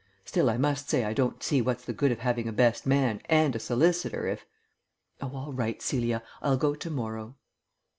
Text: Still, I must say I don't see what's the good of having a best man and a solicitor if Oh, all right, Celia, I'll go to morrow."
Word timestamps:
Still, 0.25 0.49
I 0.49 0.57
must 0.57 0.89
say 0.89 1.03
I 1.05 1.13
don't 1.13 1.43
see 1.43 1.61
what's 1.61 1.85
the 1.85 1.93
good 1.93 2.11
of 2.11 2.21
having 2.21 2.47
a 2.47 2.51
best 2.51 2.87
man 2.87 3.21
and 3.25 3.55
a 3.55 3.59
solicitor 3.59 4.25
if 4.27 4.47
Oh, 5.21 5.29
all 5.35 5.53
right, 5.53 5.79
Celia, 5.79 6.23
I'll 6.41 6.57
go 6.57 6.73
to 6.73 6.89
morrow." 6.89 7.35